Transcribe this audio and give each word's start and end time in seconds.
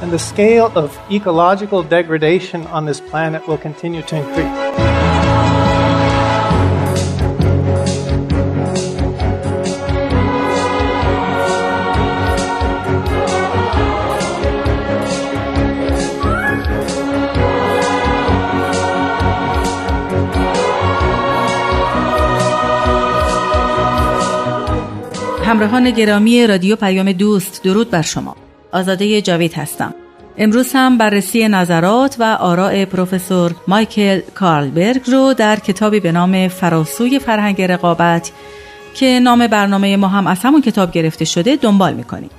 and 0.00 0.10
the 0.12 0.18
scale 0.18 0.70
of 0.74 0.98
ecological 1.10 1.82
degradation 1.82 2.66
on 2.68 2.84
this 2.84 3.00
planet 3.00 3.46
will 3.48 3.58
continue 3.58 4.02
to 4.02 4.16
increase. 4.16 4.64
همراهان 25.44 25.90
گرامی 25.90 26.46
رادیو 26.46 26.76
پیام 26.76 27.12
دوست 27.12 27.62
درود 27.62 27.90
بر 27.90 28.02
شما 28.02 28.36
آزاده 28.71 29.21
جاوید 29.21 29.53
هستم. 29.53 29.93
امروز 30.37 30.71
هم 30.73 30.97
بررسی 30.97 31.47
نظرات 31.47 32.15
و 32.19 32.23
آراء 32.23 32.85
پروفسور 32.85 33.55
مایکل 33.67 34.19
کارلبرگ 34.35 35.01
رو 35.07 35.33
در 35.33 35.55
کتابی 35.55 35.99
به 35.99 36.11
نام 36.11 36.47
فراسوی 36.47 37.19
فرهنگ 37.19 37.61
رقابت 37.61 38.31
که 38.93 39.19
نام 39.23 39.47
برنامه 39.47 39.97
ما 39.97 40.07
هم 40.07 40.27
از 40.27 40.39
همون 40.43 40.61
کتاب 40.61 40.91
گرفته 40.91 41.25
شده 41.25 41.55
دنبال 41.55 41.93
می‌کنیم. 41.93 42.29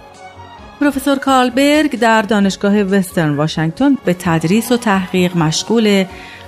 پروفسور 0.81 1.19
کارلبرگ 1.19 1.99
در 1.99 2.23
دانشگاه 2.23 2.83
وسترن 2.83 3.37
واشنگتن 3.37 3.95
به 4.05 4.17
تدریس 4.19 4.73
و 4.73 4.77
تحقیق 4.77 5.37
مشغول 5.37 6.05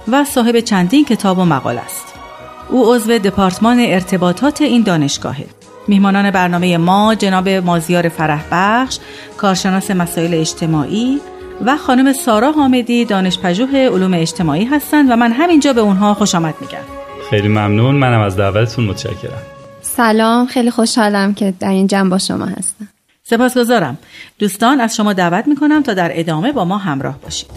و 0.08 0.24
صاحب 0.24 0.60
چندین 0.60 1.04
کتاب 1.04 1.38
و 1.38 1.44
مقاله 1.44 1.80
است. 1.80 2.14
او 2.68 2.94
عضو 2.94 3.18
دپارتمان 3.18 3.80
ارتباطات 3.80 4.62
این 4.62 4.82
دانشگاهه. 4.82 5.61
میهمانان 5.88 6.30
برنامه 6.30 6.76
ما 6.76 7.14
جناب 7.14 7.48
مازیار 7.48 8.08
فرح 8.08 8.44
بخش 8.52 8.98
کارشناس 9.36 9.90
مسائل 9.90 10.34
اجتماعی 10.34 11.20
و 11.66 11.76
خانم 11.76 12.12
سارا 12.12 12.52
حامدی 12.52 13.04
دانشپژوه 13.04 13.78
علوم 13.78 14.14
اجتماعی 14.14 14.64
هستند 14.64 15.10
و 15.10 15.16
من 15.16 15.32
همینجا 15.32 15.72
به 15.72 15.80
اونها 15.80 16.14
خوش 16.14 16.34
آمد 16.34 16.54
میگم. 16.60 16.84
خیلی 17.30 17.48
ممنون. 17.48 17.94
منم 17.94 18.20
از 18.20 18.36
دعوتتون 18.36 18.84
متشکرم. 18.84 19.42
سلام. 19.82 20.46
خیلی 20.46 20.70
خوشحالم 20.70 21.34
که 21.34 21.54
در 21.60 21.70
این 21.70 21.86
جمع 21.86 22.10
با 22.10 22.18
شما 22.18 22.46
هستم. 22.46 22.88
سپاسگزارم. 23.22 23.98
دوستان 24.38 24.80
از 24.80 24.96
شما 24.96 25.12
دعوت 25.12 25.48
می‌کنم 25.48 25.82
تا 25.82 25.94
در 25.94 26.10
ادامه 26.14 26.52
با 26.52 26.64
ما 26.64 26.78
همراه 26.78 27.18
باشید. 27.18 27.50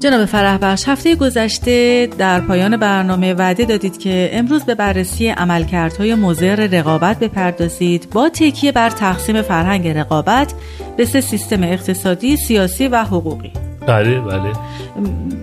جناب 0.00 0.24
فرح 0.24 0.58
بخش 0.58 0.88
هفته 0.88 1.16
گذشته 1.16 2.08
در 2.18 2.40
پایان 2.40 2.76
برنامه 2.76 3.34
وعده 3.34 3.64
دادید 3.64 3.98
که 3.98 4.30
امروز 4.32 4.64
به 4.64 4.74
بررسی 4.74 5.28
عملکردهای 5.28 6.14
مضر 6.14 6.56
رقابت 6.56 7.18
بپردازید. 7.18 8.10
با 8.10 8.28
تکیه 8.28 8.72
بر 8.72 8.90
تقسیم 8.90 9.42
فرهنگ 9.42 9.88
رقابت 9.88 10.54
به 10.96 11.04
سه 11.04 11.20
سیستم 11.20 11.62
اقتصادی، 11.62 12.36
سیاسی 12.36 12.88
و 12.88 13.04
حقوقی. 13.04 13.52
بله 13.86 14.20
بله. 14.20 14.52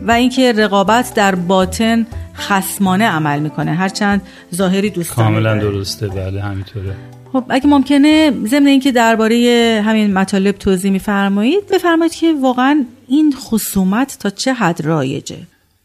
و 0.08 0.12
اینکه 0.12 0.54
رقابت 0.54 1.14
در 1.16 1.36
باطن 1.36 2.08
خسمانه 2.36 3.06
عمل 3.06 3.40
می‌کنه. 3.40 3.74
هرچند 3.74 4.22
ظاهری 4.56 4.90
دوستانه 4.90 5.28
کاملا 5.28 5.58
درسته. 5.58 6.08
بله 6.08 6.42
همینطوره. 6.42 6.96
خب 7.38 7.46
اگه 7.50 7.68
ممکنه 7.68 8.32
ضمن 8.46 8.68
اینکه 8.68 8.92
درباره 8.92 9.82
همین 9.86 10.14
مطالب 10.14 10.58
توضیح 10.58 10.92
میفرمایید 10.92 11.68
بفرمایید 11.72 12.16
که 12.16 12.34
واقعا 12.42 12.86
این 13.08 13.34
خصومت 13.38 14.18
تا 14.20 14.30
چه 14.30 14.54
حد 14.54 14.86
رایجه؟ 14.86 15.38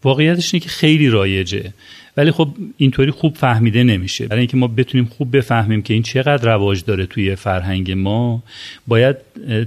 واقعیتش 0.05 0.55
اینه 0.55 0.65
که 0.65 0.69
خیلی 0.69 1.09
رایجه. 1.09 1.73
ولی 2.17 2.31
خب 2.31 2.49
اینطوری 2.77 3.11
خوب 3.11 3.37
فهمیده 3.37 3.85
نمیشه. 3.85 4.27
برای 4.27 4.41
اینکه 4.41 4.57
ما 4.57 4.67
بتونیم 4.67 5.05
خوب 5.05 5.37
بفهمیم 5.37 5.83
که 5.83 5.95
این 5.95 6.03
چقدر 6.03 6.53
رواج 6.53 6.85
داره 6.85 7.07
توی 7.07 7.35
فرهنگ 7.35 7.93
ما 7.93 8.43
باید 8.87 9.17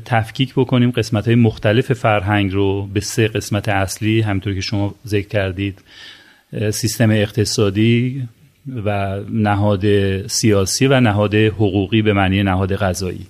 تفکیک 0.05 0.53
بکنیم 0.53 0.91
قسمت 0.91 1.25
های 1.25 1.35
مختلف 1.35 1.93
فرهنگ 1.93 2.53
رو 2.53 2.87
به 2.93 2.99
سه 2.99 3.27
قسمت 3.27 3.69
اصلی 3.69 4.21
همینطور 4.21 4.53
که 4.53 4.61
شما 4.61 4.95
ذکر 5.07 5.27
کردید 5.27 5.79
سیستم 6.71 7.11
اقتصادی 7.11 8.23
و 8.85 9.19
نهاد 9.29 9.83
سیاسی 10.27 10.87
و 10.87 10.99
نهاد 10.99 11.35
حقوقی 11.35 12.01
به 12.01 12.13
معنی 12.13 12.43
نهاد 12.43 12.75
غذایی 12.75 13.25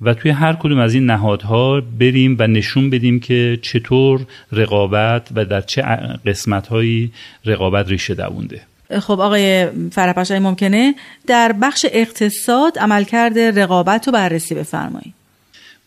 و 0.00 0.14
توی 0.14 0.30
هر 0.30 0.52
کدوم 0.52 0.78
از 0.78 0.94
این 0.94 1.06
نهادها 1.06 1.82
بریم 1.98 2.36
و 2.38 2.46
نشون 2.46 2.90
بدیم 2.90 3.20
که 3.20 3.58
چطور 3.62 4.26
رقابت 4.52 5.28
و 5.34 5.44
در 5.44 5.60
چه 5.60 5.82
قسمتهایی 6.26 7.12
رقابت 7.44 7.88
ریشه 7.88 8.14
دوونده. 8.14 8.60
خب 9.00 9.20
آقای 9.20 9.66
فرپاشای 9.92 10.38
ممکنه 10.38 10.94
در 11.26 11.54
بخش 11.62 11.86
اقتصاد 11.92 12.78
عملکرد 12.78 13.38
رقابت 13.38 14.06
رو 14.06 14.12
بررسی 14.12 14.54
بفرمایید. 14.54 15.14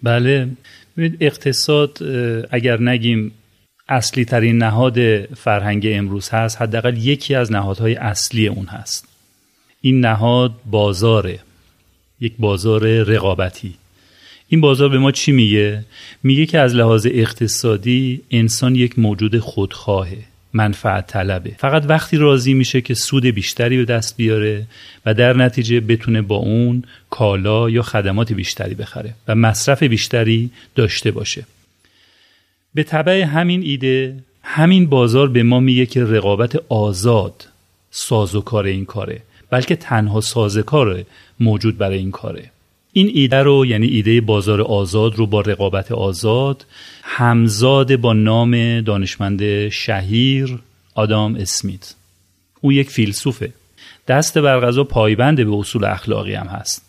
بله. 0.03 0.47
اقتصاد 1.21 1.99
اگر 2.51 2.81
نگیم 2.81 3.31
اصلی 3.89 4.25
ترین 4.25 4.57
نهاد 4.57 5.25
فرهنگ 5.25 5.87
امروز 5.89 6.29
هست 6.29 6.61
حداقل 6.61 6.97
یکی 6.97 7.35
از 7.35 7.51
نهادهای 7.51 7.95
اصلی 7.95 8.47
اون 8.47 8.65
هست. 8.65 9.07
این 9.81 10.05
نهاد 10.05 10.51
بازاره 10.65 11.39
یک 12.21 12.33
بازار 12.39 13.03
رقابتی. 13.03 13.73
این 14.47 14.61
بازار 14.61 14.89
به 14.89 14.99
ما 14.99 15.11
چی 15.11 15.31
میگه؟ 15.31 15.85
میگه 16.23 16.45
که 16.45 16.59
از 16.59 16.75
لحاظ 16.75 17.07
اقتصادی 17.11 18.21
انسان 18.31 18.75
یک 18.75 18.99
موجود 18.99 19.39
خودخواهه 19.39 20.17
منفعت 20.53 21.07
طلبه. 21.07 21.55
فقط 21.57 21.85
وقتی 21.87 22.17
راضی 22.17 22.53
میشه 22.53 22.81
که 22.81 22.93
سود 22.93 23.25
بیشتری 23.25 23.77
به 23.77 23.85
دست 23.85 24.17
بیاره 24.17 24.65
و 25.05 25.13
در 25.13 25.37
نتیجه 25.37 25.79
بتونه 25.79 26.21
با 26.21 26.35
اون 26.35 26.83
کالا 27.09 27.69
یا 27.69 27.81
خدمات 27.81 28.33
بیشتری 28.33 28.75
بخره 28.75 29.13
و 29.27 29.35
مصرف 29.35 29.83
بیشتری 29.83 30.49
داشته 30.75 31.11
باشه. 31.11 31.45
به 32.73 32.83
طبع 32.83 33.21
همین 33.21 33.63
ایده 33.63 34.15
همین 34.43 34.85
بازار 34.85 35.29
به 35.29 35.43
ما 35.43 35.59
میگه 35.59 35.85
که 35.85 36.03
رقابت 36.03 36.55
آزاد 36.69 37.47
سازوکار 37.91 38.65
این 38.65 38.85
کاره 38.85 39.21
بلکه 39.49 39.75
تنها 39.75 40.21
سازکار 40.21 41.03
موجود 41.39 41.77
برای 41.77 41.97
این 41.97 42.11
کاره. 42.11 42.51
این 42.93 43.11
ایده 43.13 43.43
رو 43.43 43.65
یعنی 43.65 43.87
ایده 43.87 44.21
بازار 44.21 44.61
آزاد 44.61 45.15
رو 45.15 45.27
با 45.27 45.41
رقابت 45.41 45.91
آزاد 45.91 46.65
همزاد 47.03 47.95
با 47.95 48.13
نام 48.13 48.81
دانشمند 48.81 49.69
شهیر 49.69 50.59
آدام 50.95 51.35
اسمیت. 51.35 51.93
او 52.61 52.71
یک 52.71 52.89
فیلسوفه. 52.89 53.53
دست 54.07 54.37
برغذا 54.37 54.83
پایبند 54.83 55.45
به 55.45 55.55
اصول 55.57 55.85
اخلاقی 55.85 56.33
هم 56.33 56.47
هست. 56.47 56.85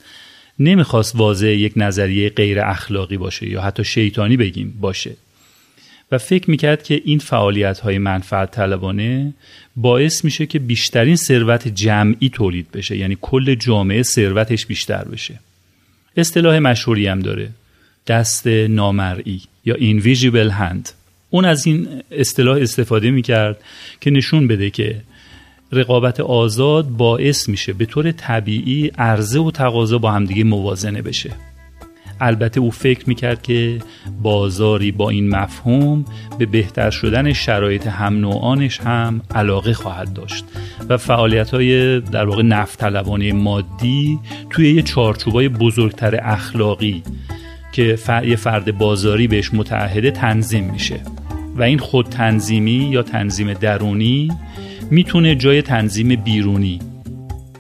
نمی‌خواست 0.59 1.17
واضح 1.17 1.47
یک 1.47 1.73
نظریه 1.77 2.29
غیر 2.29 2.61
اخلاقی 2.61 3.17
باشه 3.17 3.49
یا 3.49 3.63
حتی 3.63 3.85
شیطانی 3.85 4.37
بگیم 4.37 4.79
باشه. 4.81 5.17
و 6.13 6.19
فکر 6.19 6.51
می‌کرد 6.51 6.83
که 6.83 7.03
این 7.05 7.19
فعالیت 7.19 7.79
های 7.79 7.99
منفعت 7.99 8.51
طلبانه 8.51 9.33
باعث 9.77 10.25
میشه 10.25 10.47
که 10.47 10.59
بیشترین 10.59 11.17
ثروت 11.17 11.69
جمعی 11.69 12.29
تولید 12.29 12.71
بشه 12.71 12.97
یعنی 12.97 13.19
کل 13.21 13.55
جامعه 13.55 14.03
ثروتش 14.03 14.67
بیشتر 14.67 15.05
بشه. 15.05 15.41
اصطلاح 16.17 16.59
مشهوری 16.59 17.07
هم 17.07 17.21
داره 17.21 17.51
دست 18.07 18.47
نامرئی 18.47 19.43
یا 19.65 19.75
invisible 19.75 20.51
hand. 20.51 20.91
اون 21.31 21.45
از 21.45 21.67
این 21.67 21.89
اصطلاح 22.11 22.59
استفاده 22.61 23.11
می‌کرد 23.11 23.61
که 24.01 24.11
نشون 24.11 24.49
بده 24.49 24.71
که 24.71 25.03
رقابت 25.73 26.21
آزاد 26.21 26.89
باعث 26.89 27.49
میشه 27.49 27.73
به 27.73 27.87
طور 27.87 28.13
طبیعی 28.13 28.91
عرضه 28.99 29.39
و 29.39 29.51
تقاضا 29.51 29.99
با 29.99 30.11
همدیگه 30.11 30.45
موازنه 30.45 31.03
بشه. 31.03 31.31
البته 32.21 32.61
او 32.61 32.71
فکر 32.71 33.09
می‌کرد 33.09 33.43
که 33.43 33.79
بازاری 34.23 34.93
با 34.93 35.11
این 35.11 35.29
مفهوم 35.29 36.05
به 36.39 36.47
بهتر 36.47 36.91
شدن 36.91 37.33
شرایط 37.33 37.87
هم 37.87 38.15
نوعانش 38.15 38.81
هم 38.81 39.21
علاقه 39.35 39.75
خواهد 39.75 40.13
داشت 40.13 40.45
و 40.89 40.97
فعالیت 40.97 41.51
های 41.51 42.01
در 42.01 42.25
واقع 42.25 42.43
نفت 42.43 42.85
مادی 43.35 44.19
توی 44.51 44.75
یه 44.75 44.83
چارچوبای 44.83 45.49
بزرگتر 45.49 46.21
اخلاقی 46.23 47.03
که 47.73 47.99
یه 48.25 48.37
فرد 48.37 48.79
بازاری 48.79 49.29
بهش 49.29 49.55
متعهده 49.55 50.11
تنظیم 50.11 50.65
میشه 50.73 51.01
و 51.57 51.63
این 51.63 51.79
خود 51.79 52.07
تنظیمی 52.07 52.89
یا 52.91 53.03
تنظیم 53.03 53.53
درونی 53.53 54.31
می‌تونه 54.91 55.35
جای 55.35 55.63
تنظیم 55.63 56.17
بیرونی 56.17 56.79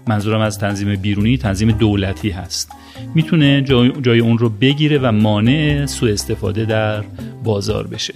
منظورم 0.06 0.40
از 0.40 0.58
تنظیم 0.58 0.96
بیرونی 0.96 1.38
تنظیم 1.38 1.70
دولتی 1.70 2.30
هست. 2.30 2.72
می‌تونه 3.14 3.62
جای, 4.02 4.20
اون 4.20 4.38
رو 4.38 4.48
بگیره 4.48 4.98
و 4.98 5.12
مانع 5.12 5.86
سوء 5.86 6.12
استفاده 6.12 6.64
در 6.64 7.04
بازار 7.44 7.86
بشه. 7.86 8.14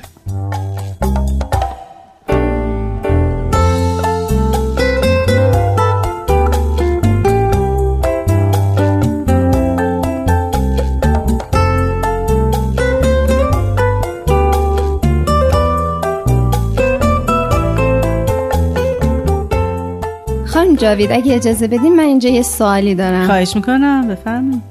جاوید 20.85 21.13
اگه 21.13 21.35
اجازه 21.35 21.67
بدین 21.67 21.97
من 21.97 22.05
اینجا 22.05 22.29
یه 22.29 22.43
سوالی 22.43 22.95
دارم. 22.95 23.27
خواهش 23.27 23.57
می‌کنم 23.57 24.09
بفرمایید. 24.09 24.63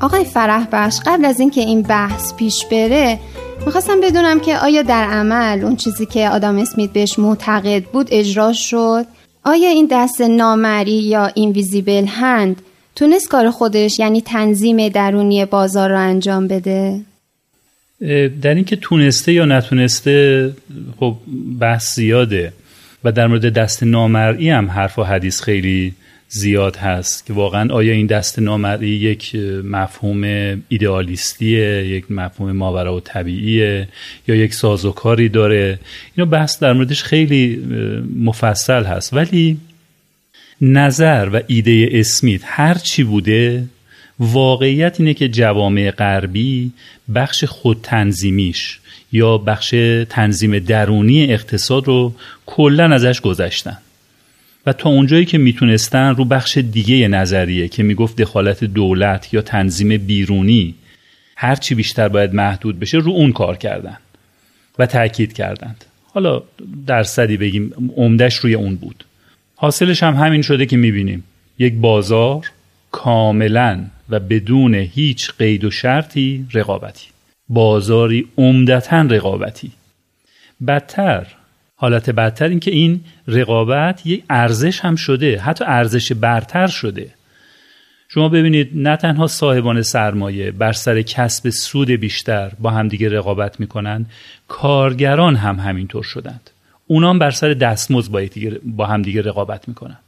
آقای 0.00 0.24
فرح 0.24 0.66
بخش 0.72 1.00
قبل 1.06 1.24
از 1.24 1.40
اینکه 1.40 1.60
این 1.60 1.82
بحث 1.82 2.34
پیش 2.34 2.66
بره 2.66 3.18
می‌خواستم 3.66 4.00
بدونم 4.00 4.40
که 4.40 4.56
آیا 4.56 4.82
در 4.82 5.04
عمل 5.04 5.64
اون 5.64 5.76
چیزی 5.76 6.06
که 6.06 6.28
آدم 6.28 6.58
اسمیت 6.58 6.90
بهش 6.90 7.18
معتقد 7.18 7.84
بود 7.84 8.08
اجرا 8.10 8.52
شد؟ 8.52 9.06
آیا 9.44 9.68
این 9.70 9.88
دست 9.90 10.20
نامری 10.20 11.02
یا 11.02 11.26
اینویزیبل 11.26 12.04
هند 12.08 12.62
تونست 12.96 13.28
کار 13.28 13.50
خودش 13.50 13.98
یعنی 13.98 14.20
تنظیم 14.20 14.88
درونی 14.88 15.44
بازار 15.44 15.90
رو 15.90 15.98
انجام 15.98 16.48
بده؟ 16.48 17.00
در 18.42 18.54
اینکه 18.54 18.76
تونسته 18.76 19.32
یا 19.32 19.44
نتونسته 19.44 20.50
خب 21.00 21.14
بحث 21.60 21.94
زیاده. 21.94 22.52
و 23.04 23.12
در 23.12 23.26
مورد 23.26 23.52
دست 23.52 23.82
نامرئی 23.82 24.50
هم 24.50 24.70
حرف 24.70 24.98
و 24.98 25.02
حدیث 25.02 25.42
خیلی 25.42 25.94
زیاد 26.28 26.76
هست 26.76 27.26
که 27.26 27.32
واقعا 27.32 27.74
آیا 27.74 27.92
این 27.92 28.06
دست 28.06 28.38
نامرئی 28.38 28.88
یک 28.88 29.34
مفهوم 29.64 30.24
ایدئالیستیه 30.68 31.86
یک 31.86 32.10
مفهوم 32.10 32.52
ماورا 32.52 32.96
و 32.96 33.00
طبیعیه 33.00 33.88
یا 34.28 34.34
یک 34.34 34.54
سازوکاری 34.54 35.28
داره؟ 35.28 35.78
اینو 36.16 36.30
بحث 36.30 36.58
در 36.58 36.72
موردش 36.72 37.02
خیلی 37.02 37.56
مفصل 38.16 38.84
هست. 38.84 39.14
ولی 39.14 39.58
نظر 40.60 41.30
و 41.32 41.40
ایده 41.46 41.88
اسمیت 41.92 42.40
هر 42.44 42.74
چی 42.74 43.04
بوده 43.04 43.64
واقعیت 44.22 45.00
اینه 45.00 45.14
که 45.14 45.28
جوامع 45.28 45.90
غربی 45.90 46.72
بخش 47.14 47.44
خود 47.44 47.78
تنظیمیش 47.82 48.80
یا 49.12 49.38
بخش 49.38 49.74
تنظیم 50.10 50.58
درونی 50.58 51.32
اقتصاد 51.32 51.86
رو 51.86 52.14
کلا 52.46 52.94
ازش 52.94 53.20
گذشتن. 53.20 53.78
و 54.66 54.72
تا 54.72 54.90
اونجایی 54.90 55.24
که 55.24 55.38
می‌تونستن 55.38 56.14
رو 56.14 56.24
بخش 56.24 56.58
دیگه 56.58 57.08
نظریه 57.08 57.68
که 57.68 57.82
می‌گفت 57.82 58.16
دخالت 58.16 58.64
دولت 58.64 59.34
یا 59.34 59.42
تنظیم 59.42 59.96
بیرونی 59.96 60.74
هرچی 61.36 61.74
بیشتر 61.74 62.08
باید 62.08 62.34
محدود 62.34 62.80
بشه 62.80 62.98
رو 62.98 63.12
اون 63.12 63.32
کار 63.32 63.56
کردن 63.56 63.96
و 64.78 64.86
تاکید 64.86 65.32
کردند. 65.32 65.84
حالا 66.14 66.42
درصدی 66.86 67.36
بگیم 67.36 67.92
عمدش 67.96 68.36
روی 68.36 68.54
اون 68.54 68.74
بود. 68.74 69.04
حاصلش 69.56 70.02
هم 70.02 70.14
همین 70.14 70.42
شده 70.42 70.66
که 70.66 70.76
می‌بینیم. 70.76 71.24
یک 71.58 71.74
بازار 71.74 72.50
کاملا 72.92 73.84
و 74.10 74.20
بدون 74.20 74.74
هیچ 74.74 75.32
قید 75.38 75.64
و 75.64 75.70
شرطی 75.70 76.46
رقابتی. 76.52 77.08
بازاری 77.48 78.28
عمدتا 78.38 79.00
رقابتی. 79.00 79.72
بدتر 80.66 81.26
حالت 81.76 82.10
بدتر 82.10 82.48
این 82.48 82.60
که 82.60 82.70
این 82.70 83.00
رقابت 83.28 84.06
یک 84.06 84.24
ارزش 84.30 84.80
هم 84.80 84.96
شده 84.96 85.38
حتی 85.38 85.64
ارزش 85.64 86.12
برتر 86.12 86.66
شده. 86.66 87.14
شما 88.08 88.28
ببینید 88.28 88.70
نه 88.74 88.96
تنها 88.96 89.26
صاحبان 89.26 89.82
سرمایه 89.82 90.50
بر 90.50 90.72
سر 90.72 91.02
کسب 91.02 91.50
سود 91.50 91.90
بیشتر 91.90 92.52
با 92.60 92.70
همدیگه 92.70 93.08
رقابت 93.08 93.60
می‌کنند 93.60 94.10
کارگران 94.48 95.36
هم 95.36 95.56
همینطور 95.56 96.02
شدند. 96.02 96.50
اونام 96.86 97.18
بر 97.18 97.30
سر 97.30 97.54
دستمزد 97.54 98.30
با 98.64 98.86
همدیگه 98.86 99.22
رقابت 99.22 99.68
می‌کنند. 99.68 100.00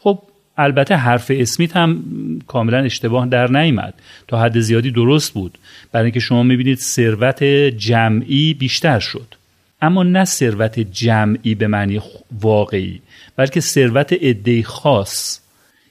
خب 0.00 0.22
البته 0.58 0.96
حرف 0.96 1.30
اسمیت 1.34 1.76
هم 1.76 2.04
کاملا 2.46 2.78
اشتباه 2.78 3.26
در 3.26 3.50
نیامد. 3.50 3.94
تا 4.28 4.40
حد 4.40 4.60
زیادی 4.60 4.90
درست 4.90 5.34
بود. 5.34 5.58
برای 5.92 6.04
اینکه 6.04 6.20
شما 6.20 6.42
می‌بینید 6.42 6.78
ثروت 6.78 7.44
جمعی 7.76 8.54
بیشتر 8.54 8.98
شد. 8.98 9.34
اما 9.82 10.02
نه 10.02 10.24
ثروت 10.24 10.80
جمعی 10.80 11.54
به 11.54 11.66
معنی 11.66 12.00
واقعی 12.40 13.00
بلکه 13.36 13.60
ثروت 13.60 14.12
عده 14.12 14.62
خاص. 14.62 15.40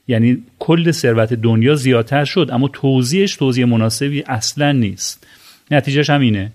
یعنی 0.07 0.43
کل 0.59 0.91
ثروت 0.91 1.33
دنیا 1.33 1.75
زیادتر 1.75 2.25
شد 2.25 2.49
اما 2.51 2.67
توضیحش 2.67 3.35
توضیح 3.35 3.65
مناسبی 3.65 4.23
اصلا 4.27 4.71
نیست. 4.71 5.27
نتیجهش 5.71 6.09
هم 6.09 6.21
اینه 6.21 6.51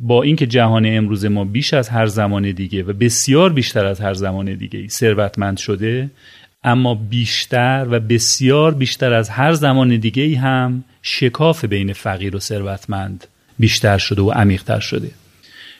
با 0.00 0.22
اینکه 0.22 0.46
جهان 0.46 0.86
امروز 0.86 1.24
ما 1.24 1.44
بیش 1.44 1.74
از 1.74 1.88
هر 1.88 2.06
زمان 2.06 2.52
دیگه 2.52 2.82
و 2.82 2.92
بسیار 2.92 3.52
بیشتر 3.52 3.86
از 3.86 4.00
هر 4.00 4.14
زمان 4.14 4.54
دیگه 4.54 4.88
ثروتمند 4.88 5.56
شده 5.56 6.10
اما 6.64 6.94
بیشتر 6.94 7.86
و 7.90 8.00
بسیار 8.00 8.74
بیشتر 8.74 9.12
از 9.12 9.28
هر 9.28 9.52
زمان 9.52 9.96
دیگه 9.96 10.22
ای 10.22 10.34
هم 10.34 10.84
شکاف 11.02 11.64
بین 11.64 11.92
فقیر 11.92 12.36
و 12.36 12.38
ثروتمند 12.38 13.26
بیشتر 13.58 13.98
شده 13.98 14.22
و 14.22 14.30
عمیقتر 14.30 14.80
شده. 14.80 15.10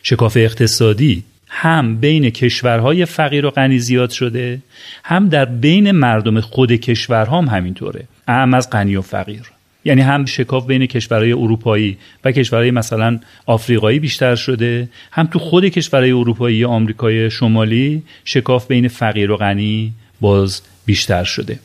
شکاف 0.02 0.36
اقتصادی 0.36 1.22
هم 1.48 1.96
بین 1.96 2.30
کشورهای 2.30 3.04
فقیر 3.04 3.46
و 3.46 3.50
غنی 3.50 3.78
زیاد 3.78 4.10
شده 4.10 4.62
هم 5.04 5.28
در 5.28 5.44
بین 5.44 5.90
مردم 5.90 6.40
خود 6.40 6.72
کشورها 6.72 7.38
هم 7.38 7.48
همینطوره. 7.48 8.04
اهم 8.28 8.54
از 8.54 8.70
غنی 8.70 8.96
و 8.96 9.02
فقیر. 9.02 9.42
یعنی 9.84 10.00
هم 10.00 10.24
شکاف 10.24 10.66
بین 10.66 10.86
کشورهای 10.86 11.32
اروپایی 11.32 11.98
و 12.24 12.32
کشورهای 12.32 12.70
مثلا 12.70 13.18
آفریقایی 13.46 13.98
بیشتر 13.98 14.34
شده 14.34 14.88
هم 15.12 15.26
تو 15.26 15.38
خود 15.38 15.64
کشورهای 15.64 16.12
اروپایی 16.12 16.56
یا 16.56 16.68
آمریکای 16.68 17.30
شمالی 17.30 18.02
شکاف 18.24 18.66
بین 18.66 18.88
فقیر 18.88 19.30
و 19.30 19.36
غنی 19.36 19.92
باز 20.20 20.62
بیشتر 20.86 21.24
شده. 21.24 21.58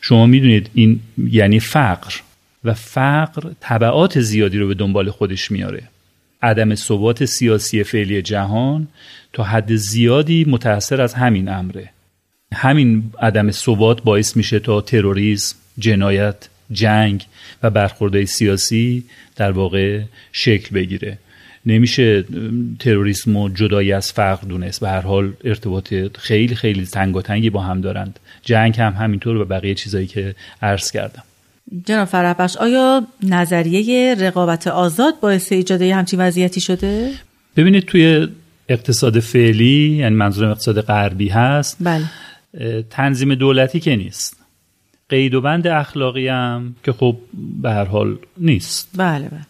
شما 0.00 0.26
می‌دونید 0.26 0.70
این 0.74 1.00
یعنی 1.18 1.60
فقر 1.60 2.12
و 2.64 2.74
فقر 2.74 3.50
طبعات 3.60 4.20
زیادی 4.20 4.58
رو 4.58 4.68
به 4.68 4.74
دنبال 4.74 5.10
خودش 5.10 5.50
میاره 5.50 5.82
عدم 6.42 6.74
ثبات 6.74 7.24
سیاسی 7.24 7.84
فعلی 7.84 8.22
جهان 8.22 8.88
تا 9.32 9.42
حد 9.42 9.76
زیادی 9.76 10.44
متأثر 10.44 11.00
از 11.00 11.14
همین 11.14 11.48
امره. 11.48 11.90
همین 12.52 13.12
عدم 13.20 13.50
ثبات 13.50 14.02
باعث 14.02 14.36
میشه 14.36 14.58
تا 14.58 14.80
تروریسم 14.80 15.56
جنایت 15.78 16.48
جنگ 16.72 17.26
و 17.62 17.70
برخوردهای 17.70 18.26
سیاسی 18.26 19.04
در 19.36 19.50
واقع 19.52 20.02
شکل 20.32 20.74
بگیره. 20.74 21.18
نمیشه 21.66 22.24
تروریسم 22.78 23.36
و 23.36 23.48
جدایی 23.48 23.92
از 23.92 24.12
فقر 24.12 24.46
دونست. 24.48 24.80
به 24.80 24.88
هر 24.88 25.00
حال 25.00 25.32
ارتباط 25.44 25.94
خیلی 26.18 26.54
خیلی 26.54 26.86
تنگی 26.86 27.50
با 27.50 27.60
هم 27.60 27.80
دارند. 27.80 28.20
جنگ 28.42 28.80
هم 28.80 28.92
همینطور 28.92 29.36
و 29.36 29.44
بقیه 29.44 29.74
چیزایی 29.74 30.06
که 30.06 30.34
عرض 30.62 30.90
کردم. 30.90 31.22
جناب 31.86 32.08
فرحبخش 32.08 32.56
آیا 32.56 33.06
نظریه 33.22 34.14
رقابت 34.14 34.66
آزاد 34.66 35.20
باعث 35.20 35.52
ایجاد 35.52 35.82
همچین 35.82 36.20
وضعیتی 36.20 36.60
شده؟ 36.60 37.12
ببینید 37.56 37.84
توی 37.84 38.28
اقتصاد 38.68 39.20
فعلی 39.20 39.96
یعنی 39.98 40.14
منظورم 40.14 40.50
اقتصاد 40.50 40.80
غربی 40.80 41.28
هست 41.28 41.76
بله. 41.80 42.04
تنظیم 42.90 43.34
دولتی 43.34 43.80
که 43.80 43.96
نیست. 43.96 44.36
قید 45.08 45.34
و 45.34 45.40
بند 45.40 45.66
اخلاقی 45.66 46.28
هم 46.28 46.74
که 46.84 46.92
خب 46.92 47.16
به 47.62 47.70
هر 47.70 47.84
حال 47.84 48.16
نیست. 48.38 48.90
بله 48.96 49.28
بله. 49.28 49.46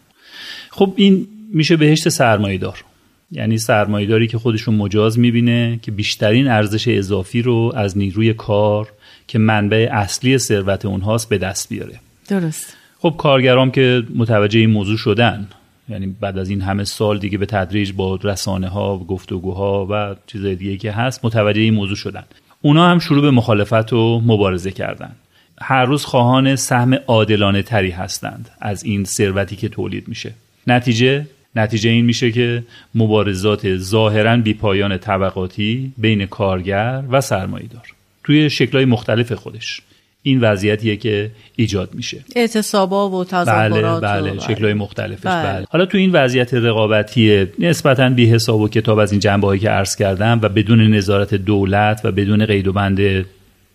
خب 0.71 0.95
این 0.97 1.29
میشه 1.53 1.77
بهشت 1.77 2.09
سرمایه 2.09 2.59
دار 2.59 2.85
یعنی 3.31 3.59
سرمایهداری 3.59 4.27
که 4.27 4.39
خودشون 4.39 4.75
مجاز 4.75 5.19
می‌بینه 5.19 5.79
که 5.83 5.91
بیشترین 5.91 6.49
ارزش 6.49 6.89
اضافی 6.89 7.43
رو 7.43 7.73
از 7.77 7.99
نیروی 7.99 8.35
کار 8.35 8.93
که 9.27 9.39
منبع 9.39 9.89
اصلی 9.93 10.39
ثروت 10.39 10.85
اونهاست 10.85 11.29
به 11.29 11.39
دست 11.39 11.69
بیاره. 11.69 12.01
درست. 12.29 12.77
خب 12.99 13.15
کارگرام 13.19 13.71
که 13.71 14.03
متوجه 14.15 14.59
این 14.59 14.71
موضوع 14.71 14.97
شدن 14.97 15.49
یعنی 15.89 16.07
بعد 16.21 16.39
از 16.39 16.49
این 16.49 16.61
همه 16.61 16.85
سال 16.85 17.19
دیگه 17.19 17.39
به 17.39 17.47
تدریج 17.47 17.93
با 17.93 18.19
رسانه 18.23 18.69
ها 18.69 18.99
و 18.99 19.07
گفتگوها 19.07 19.87
و 19.91 20.17
چیزهای 20.27 20.55
دیگه 20.55 20.77
که 20.77 20.93
هست 20.93 21.25
متوجه 21.25 21.61
این 21.61 21.75
موضوع 21.75 21.97
شدن. 21.97 22.25
اونا 22.63 22.91
هم 22.91 22.99
شروع 22.99 23.23
به 23.23 23.31
مخالفت 23.31 23.93
و 23.93 24.21
مبارزه 24.21 24.71
کردن. 24.71 25.13
هر 25.61 25.85
روز 25.85 26.05
خواهان 26.05 26.57
سهم 26.57 26.95
عادلانه 26.95 27.63
تری 27.63 27.91
هستند 27.91 28.51
از 28.61 28.85
این 28.85 29.05
ثروتی 29.05 29.57
که 29.57 29.69
تولید 29.69 30.09
میشه. 30.09 30.33
نتیجه؟ 30.67 31.27
نتیجه 31.57 31.91
این 31.91 32.05
میشه 32.05 32.33
که 32.33 32.63
مبارزات 32.95 33.77
ظاهرا 33.77 34.37
بیپایان 34.37 34.99
طبقاتی 34.99 35.93
بین 35.99 36.27
کارگر 36.27 37.03
و 37.11 37.21
سرمایهدار 37.21 37.83
توی 38.25 38.51
شکلهای 38.51 38.85
مختلف 38.85 39.33
خودش 39.33 39.83
این 40.23 40.41
وضعیتیه 40.41 40.97
که 40.97 41.31
ایجاد 41.57 41.95
میشه 41.95 42.25
اعتصابا 42.37 43.11
و 43.11 43.25
تظاهرات 43.25 44.03
بله 44.03 44.31
بله 44.31 44.41
شکلهای 44.41 44.75
مختلفش 44.75 45.27
بله. 45.27 45.53
بله. 45.53 45.67
حالا 45.71 45.87
تو 45.87 45.99
این 45.99 46.13
وضعیت 46.13 46.55
رقابتی 46.55 47.47
نسبتا 47.59 48.09
بی 48.09 48.27
حساب 48.27 48.61
و 48.61 48.69
کتاب 48.69 48.99
از 48.99 49.13
این 49.13 49.21
جنبه 49.21 49.47
هایی 49.47 49.61
که 49.61 49.71
عرض 49.71 49.97
کردم 49.97 50.39
و 50.43 50.49
بدون 50.49 50.95
نظارت 50.95 51.35
دولت 51.35 52.01
و 52.05 52.13
بدون 52.13 52.47
قید 52.47 52.69
و 52.69 52.73
بند 52.73 53.27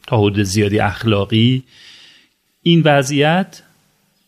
تا 0.07 0.17
حدود 0.17 0.43
زیادی 0.43 0.79
اخلاقی 0.79 1.63
این 2.63 2.81
وضعیت 2.85 3.61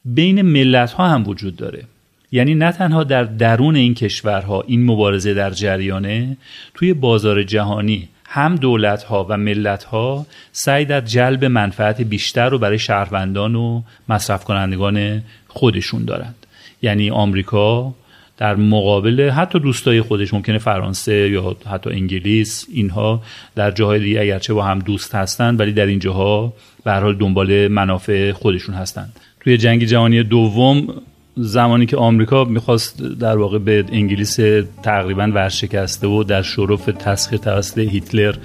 بین 0.05 0.41
ملت 0.41 0.91
ها 0.91 1.07
هم 1.07 1.27
وجود 1.27 1.55
داره 1.55 1.83
یعنی 2.31 2.55
نه 2.55 2.71
تنها 2.71 3.03
در 3.03 3.23
درون 3.23 3.75
این 3.75 3.93
کشورها 3.93 4.61
این 4.61 4.85
مبارزه 4.85 5.33
در 5.33 5.51
جریانه 5.51 6.37
توی 6.73 6.93
بازار 6.93 7.43
جهانی 7.43 8.09
هم 8.25 8.55
دولت 8.55 9.03
ها 9.03 9.25
و 9.29 9.37
ملت 9.37 9.83
ها 9.83 10.25
سعی 10.51 10.85
در 10.85 11.01
جلب 11.01 11.45
منفعت 11.45 12.01
بیشتر 12.01 12.49
رو 12.49 12.57
برای 12.57 12.79
شهروندان 12.79 13.55
و 13.55 13.81
مصرف 14.09 14.43
کنندگان 14.43 15.23
خودشون 15.47 16.05
دارند. 16.05 16.35
یعنی 16.81 17.09
آمریکا 17.09 17.93
در 18.37 18.55
مقابل 18.55 19.29
حتی 19.29 19.59
دوستای 19.59 20.01
خودش 20.01 20.33
ممکنه 20.33 20.57
فرانسه 20.57 21.29
یا 21.29 21.57
حتی 21.71 21.89
انگلیس 21.89 22.65
اینها 22.73 23.21
در 23.55 23.71
جاهای 23.71 23.99
دیگه 23.99 24.21
اگرچه 24.21 24.53
با 24.53 24.63
هم 24.63 24.79
دوست 24.79 25.15
هستند 25.15 25.59
ولی 25.59 25.71
در 25.71 25.85
این 25.85 25.99
جاها 25.99 26.53
به 26.83 26.93
حال 26.93 27.15
دنبال 27.15 27.67
منافع 27.67 28.31
خودشون 28.31 28.75
هستند. 28.75 29.19
توی 29.39 29.57
جنگ 29.57 29.83
جهانی 29.83 30.23
دوم 30.23 30.87
زمانی 31.35 31.85
که 31.85 31.97
آمریکا 31.97 32.43
می‌خواست 32.43 33.03
در 33.19 33.37
واقع 33.37 33.57
به 33.57 33.85
انگلیس 33.91 34.39
تقریبا 34.83 35.31
ورشکسته 35.33 36.07
و 36.07 36.23
در 36.23 36.41
شرف 36.41 36.85
تسخیر 36.85 37.39
توسط 37.39 37.77
هیتلر 37.77 38.35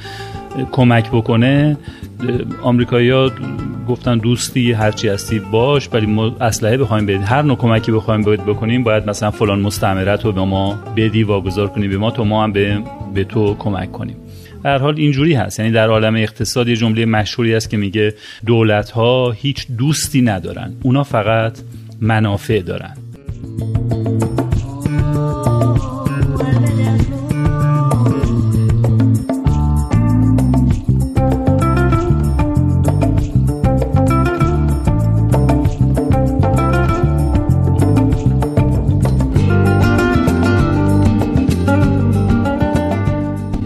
کمک 0.73 1.11
بکنه 1.11 1.77
آمریکایی‌ها 2.63 3.31
گفتن 3.89 4.19
دوستی 4.19 4.73
هرچی 4.73 5.09
هستی 5.09 5.39
باش 5.39 5.89
ولی 5.93 6.07
ما 6.07 6.37
اسلحه 6.41 6.77
بخوایم 6.77 7.07
بدید 7.07 7.23
هر 7.23 7.43
نوع 7.43 7.57
کمکی 7.57 7.93
بخوایم 7.93 8.23
بکنیم 8.23 8.83
باید 8.85 9.11
مثلا 9.11 9.31
فلان 9.31 9.61
مستعمرت 9.61 10.25
رو 10.25 10.33
به 10.33 10.41
ما 10.41 10.79
بدی 10.97 11.23
واگذار 11.23 11.69
کنی 11.69 11.89
به 11.89 11.99
ما 11.99 12.11
تا 12.11 12.25
ما 12.25 12.45
هم 12.45 12.53
به, 12.53 12.83
به 13.15 13.25
تو 13.25 13.55
کمک 13.55 13.93
کنیم. 13.93 14.17
در 14.65 14.79
حال 14.79 14.95
اینجوری 14.97 15.35
هست. 15.35 15.59
یعنی 15.59 15.73
در 15.73 15.89
عالم 15.89 16.17
اقتصاد 16.17 16.69
یه 16.69 16.77
جمله 16.77 17.07
مشهوری 17.07 17.55
است 17.55 17.71
که 17.71 17.77
میگه 17.77 18.15
دولت 18.47 18.91
ها 18.91 19.31
هیچ 19.31 19.67
دوستی 19.79 20.23
ندارن. 20.23 20.73
اونا 20.83 21.03
فقط 21.05 21.59
منافع 22.01 22.61
دارن. 22.61 22.95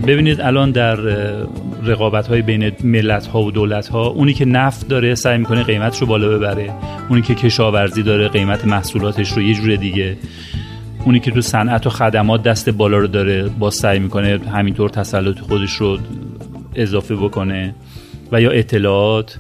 ببینید 0.09 0.41
الان 0.41 0.71
در 0.71 0.97
رقابت 1.89 2.27
های 2.27 2.43
بین 2.43 2.73
ملت 2.85 3.27
ها 3.27 3.43
و 3.43 3.51
دولت 3.51 3.89
ها 3.89 4.07
اونی 4.07 4.35
که 4.35 4.45
نفت 4.45 4.89
داره 4.89 5.15
سعی 5.15 5.39
می‌کنه 5.39 5.63
قیمتش 5.63 5.99
رو 5.99 6.07
بالا 6.07 6.29
ببره 6.29 6.73
اونی 7.09 7.23
که 7.23 7.35
کشاورزی 7.35 8.03
داره 8.03 8.29
قیمت 8.29 8.65
محصولاتش 8.65 9.33
رو 9.33 9.43
یه 9.43 9.55
جور 9.55 9.77
دیگه 9.77 10.17
اونی 11.05 11.21
که 11.21 11.31
تو 11.31 11.41
صنعت 11.41 11.87
و 11.87 11.91
خدمات 11.91 12.43
دست 12.43 12.71
بالا 12.71 12.99
رو 12.99 13.07
داره 13.07 13.43
با 13.43 13.71
سعی 13.71 13.99
می‌کنه 13.99 14.39
همینطور 14.53 14.91
تسلط 14.91 15.39
خودش 15.39 15.73
رو 15.73 15.99
اضافه 16.75 17.17
بکنه 17.17 17.75
و 18.33 18.41
یا 18.41 18.51
اطلاعات. 18.51 19.39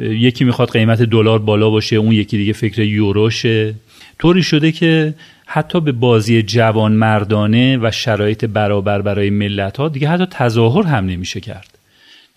یکی 0.00 0.44
می‌خواد 0.44 0.70
قیمت 0.70 1.02
دلار 1.02 1.38
بالا 1.38 1.70
باشه 1.70 1.96
اون 1.96 2.12
یکی 2.12 2.38
دیگه 2.38 2.52
فکر 2.52 2.82
یوروشه. 2.82 3.74
طوری 4.18 4.42
شده 4.42 4.72
که 4.72 5.14
حتی 5.46 5.80
به 5.80 5.92
بازی 5.92 6.42
جوان 6.42 6.92
مردانه 6.92 7.78
و 7.82 7.90
شرایط 7.90 8.44
برابر 8.44 9.02
برای 9.02 9.30
ملت 9.30 9.76
ها 9.76 9.88
دیگه 9.88 10.08
حتی 10.08 10.26
تظاهر 10.26 10.86
هم 10.86 11.06
نمیشه 11.06 11.40
کرد. 11.40 11.71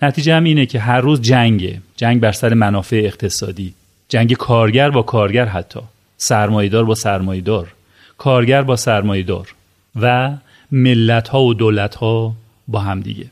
نتیجه 0.01 0.35
هم 0.35 0.43
اینه 0.43 0.65
که 0.65 0.79
هر 0.79 1.01
روز 1.01 1.21
جنگه. 1.21 1.81
جنگ 1.95 2.19
بر 2.21 2.31
سر 2.31 2.53
منافع 2.53 3.01
اقتصادی. 3.05 3.73
جنگ 4.09 4.33
کارگر 4.33 4.89
با 4.89 5.01
کارگر 5.01 5.45
حتی. 5.45 5.79
سرمایدار 6.17 6.85
با 6.85 6.95
سرمایدار 6.95 7.73
کارگر 8.17 8.61
با 8.61 8.75
سرمایدار 8.75 9.55
و 10.01 10.31
ملت 10.71 11.27
ها 11.27 11.43
و 11.43 11.53
دولت 11.53 11.95
ها 11.95 12.35
با 12.67 12.79
هم 12.79 13.01
دیگه. 13.01 13.25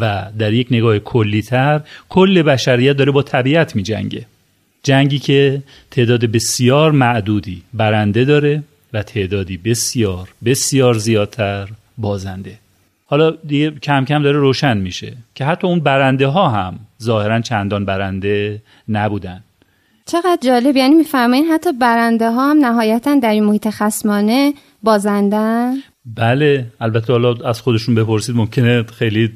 و 0.00 0.26
در 0.38 0.52
یک 0.52 0.68
نگاه 0.70 0.98
کلیتر 0.98 1.80
کل 2.08 2.42
بشریت 2.42 2.96
داره 2.96 3.12
با 3.12 3.22
طبیعت 3.22 3.76
می 3.76 3.82
جنگه 3.82 4.26
جنگی 4.82 5.18
که 5.18 5.62
تعداد 5.90 6.24
بسیار 6.24 6.92
معدودی 6.92 7.62
برنده 7.74 8.24
داره 8.24 8.62
و 8.92 9.02
تعدادی 9.02 9.56
بسیار 9.56 10.28
بسیار 10.44 10.94
زیادتر 10.94 11.68
بازنده. 11.98 12.58
حالا 13.14 13.30
دیگه 13.30 13.70
کم 13.70 14.04
کم 14.04 14.22
داره 14.22 14.38
روشن 14.38 14.76
میشه 14.76 15.12
که 15.34 15.44
حتی 15.44 15.66
اون 15.66 15.80
برنده 15.80 16.26
ها 16.26 16.48
هم 16.48 16.78
ظاهرا 17.02 17.40
چندان 17.40 17.84
برنده 17.84 18.62
نبودن. 18.88 19.40
چقدر 20.06 20.38
جالب. 20.40 20.76
یعنی 20.76 20.94
میفرمایین 20.94 21.44
حتی 21.44 21.72
برنده 21.72 22.30
ها 22.30 22.50
هم 22.50 22.58
نهایتا 22.58 23.14
در 23.14 23.30
این 23.30 23.44
محیط 23.44 23.68
خسمانه 23.70 24.54
بازندن؟ 24.82 25.74
بله 26.16 26.66
البته 26.80 27.12
حالا 27.12 27.48
از 27.48 27.60
خودشون 27.60 27.94
بپرسید 27.94 28.36
ممکنه 28.36 28.82
خیلی 28.82 29.32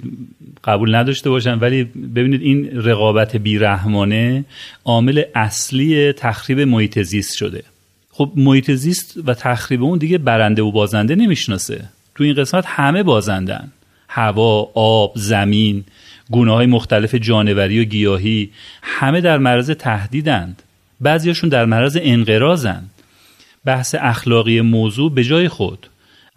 قبول 0.65 0.95
نداشته 0.95 1.31
باشن 1.31 1.59
ولی 1.59 1.85
ببینید 1.85 2.43
این 2.43 2.71
رقابت 2.75 3.37
بیرحمانه 3.37 4.45
عامل 4.85 5.23
اصلی 5.35 6.13
تخریب 6.13 6.61
محیط 6.61 7.03
زیست 7.03 7.37
شده. 7.37 7.63
خب 8.11 8.33
محیط 8.37 8.71
زیست 8.71 9.19
و 9.27 9.35
تخریب 9.35 9.83
اون 9.83 9.99
دیگه 9.99 10.19
برنده 10.19 10.63
و 10.63 10.73
بازنده 10.73 11.15
نمی‌شناسه. 11.15 11.85
تو 12.19 12.25
این 12.25 12.35
قسمت 12.35 12.65
همه 12.67 13.03
بازندن. 13.03 13.73
هوا، 14.09 14.71
آب، 14.75 15.13
زمین، 15.17 15.85
گونه 16.31 16.53
های 16.53 16.67
مختلف 16.67 17.15
جانوری 17.15 17.81
و 17.81 17.85
گیاهی 17.85 18.51
همه 18.83 19.21
در 19.21 19.39
معرض 19.39 19.71
تهدیدند. 19.71 20.63
بعضیاشون 21.01 21.51
در 21.51 21.65
معرض 21.65 21.99
انقراضند 22.03 22.91
بحث 23.65 23.95
اخلاقی 23.99 24.61
موضوع 24.61 25.15
به 25.15 25.25
جای 25.25 25.49
خود. 25.49 25.87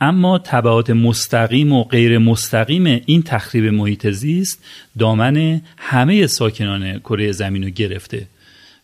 اما 0.01 0.37
تبعات 0.37 0.89
مستقیم 0.89 1.71
و 1.71 1.83
غیر 1.83 2.17
مستقیم 2.17 3.01
این 3.05 3.23
تخریب 3.23 3.65
محیط 3.65 4.09
زیست 4.09 4.63
دامن 4.99 5.61
همه 5.77 6.27
ساکنان 6.27 6.99
کره 6.99 7.31
زمین 7.31 7.63
رو 7.63 7.69
گرفته 7.69 8.27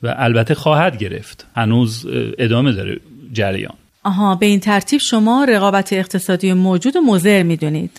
و 0.03 0.15
البته 0.17 0.55
خواهد 0.55 0.97
گرفت. 0.97 1.45
هنوز 1.55 2.05
ادامه 2.37 2.71
داره 2.71 2.99
جریان. 3.33 3.75
آها 4.07 4.35
به 4.35 4.45
این 4.45 4.59
ترتیب 4.59 4.99
شما 4.99 5.45
رقابت 5.49 5.93
اقتصادی 5.93 6.53
موجود 6.53 6.95
و 6.95 7.01
مضر 7.01 7.43
می‌دونید. 7.43 7.91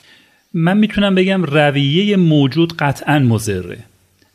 من 0.55 0.77
می‌تونم 0.77 1.15
بگم 1.15 1.43
رویه 1.43 2.17
موجود 2.17 2.77
قطعا 2.77 3.19
مضره. 3.19 3.79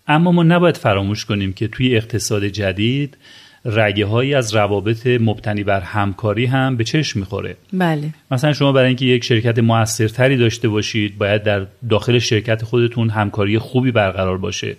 اما 0.08 0.32
ما 0.32 0.44
نباید 0.44 0.77
فراموش 0.77 1.25
کنیم 1.25 1.53
که 1.53 1.68
توی 1.68 1.96
اقتصاد 1.96 2.46
جدید 2.46 3.18
رگه 3.65 4.06
هایی 4.06 4.34
از 4.34 4.56
روابط 4.56 5.08
مبتنی 5.08 5.63
بر 5.63 5.80
همکاری 5.80 6.46
هم 6.46 6.77
به 6.77 6.84
چشم 6.84 7.20
می‌خوره. 7.20 7.56
بله. 7.74 8.10
مثلا 8.32 8.53
شما 8.53 8.72
برای 8.72 8.88
اینکه 8.88 9.06
یک 9.06 9.24
شرکت 9.24 9.60
موثرتری 9.60 10.38
داشته 10.38 10.70
باشید 10.70 11.18
باید 11.18 11.44
در 11.44 11.68
داخل 11.89 12.20
شرکت 12.20 12.63
خودتون 12.63 13.10
همکاری 13.10 13.60
خوبی 13.60 13.92
برقرار 13.92 14.38
باشه. 14.38 14.75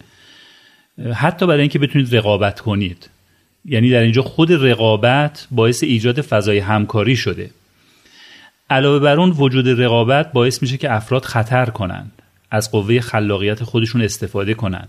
حتی 1.14 1.46
برای 1.46 1.60
اینکه 1.60 1.78
بتونید 1.78 2.16
رقابت 2.16 2.60
کنید. 2.60 3.10
یعنی 3.64 3.90
در 3.90 4.00
اینجا 4.00 4.22
خود 4.22 4.52
رقابت 4.52 5.46
باعث 5.50 5.82
ایجاد 5.82 6.20
فضای 6.20 6.58
همکاری 6.58 7.16
شده. 7.16 7.50
علاوه 8.70 8.98
بر 8.98 9.20
اون 9.20 9.30
وجود 9.30 9.80
رقابت 9.80 10.32
باعث 10.32 10.62
میشه 10.62 10.76
که 10.76 10.92
افراد 10.92 11.24
خطر 11.24 11.66
کنند 11.66 12.12
از 12.50 12.70
قوه 12.70 13.00
خلاقیت 13.00 13.64
خودشون 13.64 14.02
استفاده 14.02 14.54
کنند 14.54 14.88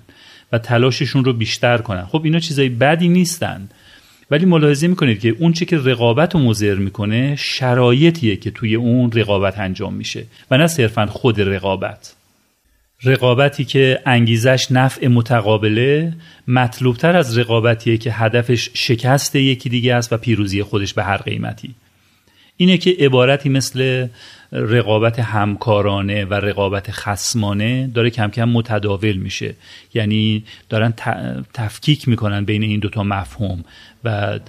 و 0.52 0.58
تلاششون 0.58 1.26
رو 1.26 1.34
بیشتر 1.34 1.78
کنند. 1.78 2.06
خب 2.06 2.22
اینا 2.24 2.40
چیزای 2.40 2.70
بدی 2.70 3.08
نیستند. 3.08 3.74
ولی 4.32 4.46
ملاحظه 4.46 4.88
می‌کنید 4.88 5.20
که 5.20 5.36
اون 5.40 5.54
چی 5.54 5.66
که 5.66 5.78
رقابت 5.78 6.36
رو 6.36 6.42
مضر 6.42 6.76
می‌کنه 6.76 7.36
شرایطیه 7.36 8.36
که 8.36 8.52
توی 8.52 8.76
اون 8.76 9.12
رقابت 9.12 9.60
انجام 9.60 9.94
میشه 9.94 10.26
و 10.52 10.58
نه 10.58 10.68
صرفا 10.68 11.06
خود 11.06 11.42
رقابت. 11.42 12.16
رقابتی 13.06 13.66
که 13.66 14.00
انگیزش 14.06 14.68
نفع 14.72 15.08
متقابله 15.08 16.14
مطلوبتر 16.48 17.16
از 17.16 17.38
رقابتیه 17.38 17.98
که 17.98 18.12
هدفش 18.12 18.70
شکست 18.74 19.36
یکی 19.36 19.70
دیگه 19.70 19.96
است 19.96 20.14
و 20.14 20.18
پیروزی 20.18 20.64
خودش 20.64 20.94
به 20.94 21.04
هر 21.04 21.18
قیمتی. 21.18 21.76
اینه 22.58 22.78
که 22.78 22.96
عبارتی 23.00 23.50
مثل 23.50 24.08
رقابت 24.52 25.20
همکارانه 25.20 26.26
و 26.26 26.34
رقابت 26.34 26.92
خسمانه 26.92 27.88
داره 27.88 28.10
کم 28.10 28.28
کم 28.28 28.50
متداول 28.50 29.14
میشه. 29.18 29.56
یعنی 29.94 30.44
دارن 30.70 30.94
تفکیک 31.54 32.08
می‌کنن 32.08 32.46
بین 32.46 32.64
این 32.64 32.80
دوتا 32.80 33.04
مفهوم 33.04 33.64
و 34.04 34.40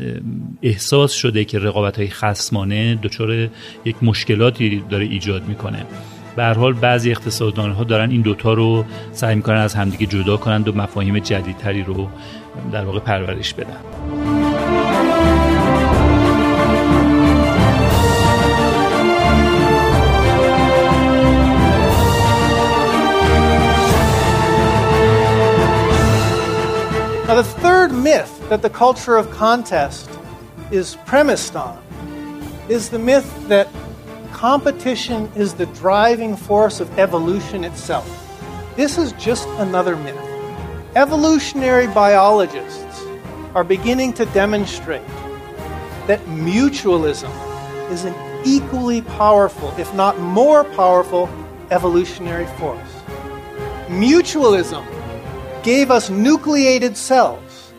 احساس 0.62 1.12
شده 1.12 1.44
که 1.44 1.58
رقابت 1.58 1.98
های 1.98 2.08
خسمانه 2.08 2.94
دچار 3.02 3.48
یک 3.84 3.96
مشکلاتی 4.02 4.82
داره 4.90 5.04
ایجاد 5.04 5.48
می‌کنه. 5.48 5.86
به 6.36 6.44
حال 6.44 6.72
بعضی 6.72 7.10
اقتصاددان 7.10 7.72
ها 7.72 7.84
دارن 7.84 8.10
این 8.10 8.20
دوتا 8.20 8.52
رو 8.52 8.84
سعی 9.12 9.34
می‌کنن 9.34 9.56
از 9.56 9.74
همدیگه 9.74 10.06
جدا 10.06 10.36
کنند 10.36 10.68
و 10.68 10.72
مفاهیم 10.72 11.18
جدیدتری 11.18 11.82
رو 11.82 12.08
در 12.72 12.84
واقع 12.84 12.98
پرورش 13.00 13.54
بدن. 13.54 13.76
Myth 28.06 28.34
that 28.50 28.62
the 28.62 28.70
culture 28.70 29.16
of 29.16 29.26
contest 29.30 30.08
is 30.70 30.96
premised 31.06 31.54
on 31.56 31.78
is 32.68 32.82
the 32.94 33.00
myth 33.10 33.30
that 33.48 33.66
competition 34.36 35.32
is 35.34 35.54
the 35.54 35.64
driving 35.64 36.36
force 36.36 36.78
of 36.78 36.98
evolution 36.98 37.64
itself. 37.64 38.06
This 38.76 38.98
is 38.98 39.12
just 39.12 39.48
another 39.56 39.96
myth. 39.96 40.14
Evolutionary 40.94 41.86
biologists 41.86 43.02
are 43.54 43.64
beginning 43.64 44.12
to 44.12 44.26
demonstrate 44.26 45.06
that 46.06 46.20
mutualism 46.26 47.32
is 47.90 48.04
an 48.04 48.14
equally 48.44 49.00
powerful, 49.00 49.72
if 49.78 49.94
not 49.94 50.18
more 50.20 50.64
powerful, 50.64 51.30
evolutionary 51.70 52.46
force. 52.58 52.92
Mutualism 53.86 54.84
gave 55.62 55.90
us 55.90 56.10
nucleated 56.10 56.98
cells 56.98 57.72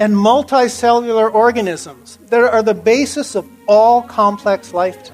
and 0.00 0.14
multicellular 0.14 1.32
organisms 1.32 2.18
that 2.26 2.40
are 2.40 2.62
the 2.64 2.74
basis 2.74 3.36
of 3.36 3.48
all 3.68 4.02
complex 4.02 4.74
life 4.74 5.12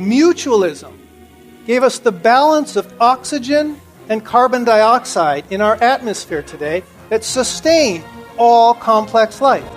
Mutualism 0.00 0.92
gave 1.66 1.82
us 1.82 1.98
the 1.98 2.12
balance 2.12 2.76
of 2.76 2.92
oxygen 3.00 3.80
and 4.08 4.24
carbon 4.24 4.64
dioxide 4.64 5.44
in 5.50 5.60
our 5.60 5.76
atmosphere 5.82 6.42
today 6.42 6.82
that 7.10 7.24
sustain 7.24 8.04
all 8.38 8.74
complex 8.74 9.40
life. 9.40 9.70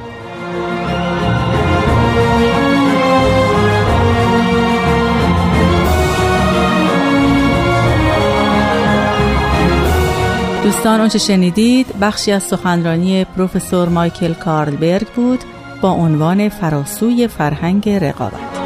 دوستان 10.63 10.99
اونچه 10.99 11.19
شنیدید 11.19 11.99
بخشی 12.01 12.31
از 12.31 12.43
سخنرانی 12.43 13.25
پروفسور 13.25 13.89
مایکل 13.89 14.33
کارلبرگ 14.33 15.07
بود 15.07 15.39
با 15.81 15.91
عنوان 15.91 16.49
فراسوی 16.49 17.27
فرهنگ 17.27 17.89
رقابت 17.89 18.59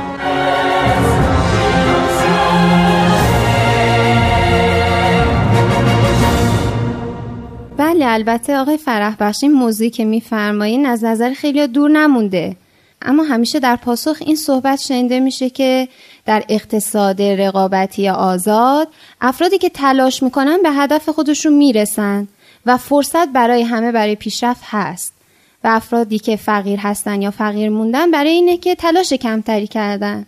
بله 7.99 8.13
البته 8.13 8.57
آقای 8.57 8.77
فرح 8.77 9.17
بخشی 9.21 9.49
موضوعی 9.49 9.91
که 9.91 10.05
میفرمایین 10.05 10.87
از 10.87 11.05
نظر 11.05 11.33
خیلی 11.33 11.67
دور 11.67 11.91
نمونده. 11.91 12.57
اما 13.03 13.23
همیشه 13.23 13.61
در 13.61 13.77
پاسخ 13.77 14.17
این 14.21 14.37
صحبت 14.37 14.81
شنیده 14.81 15.21
میشه 15.21 15.51
که 15.51 15.89
در 16.27 16.45
اقتصاد 16.49 17.23
رقابتی 17.23 18.09
آزاد 18.09 18.89
افرادی 19.21 19.59
که 19.59 19.69
تلاش 19.69 20.23
می‌کنن 20.23 20.63
به 20.63 20.71
هدف 20.71 21.09
خودشون 21.09 21.53
می‌رسن 21.53 22.29
و 22.67 22.77
فرصت 22.77 23.29
برای 23.29 23.63
همه 23.63 23.93
برای 23.93 24.15
پیشرفت 24.15 24.63
هست. 24.65 25.13
و 25.65 25.69
افرادی 25.69 26.19
که 26.19 26.37
فقیر 26.37 26.79
هستن 26.79 27.23
یا 27.23 27.31
فقیر 27.31 27.69
موندن 27.69 28.11
برای 28.11 28.31
اینه 28.31 28.57
که 28.57 28.75
تلاش 28.75 29.13
کمتری 29.13 29.67
کردن. 29.67 30.27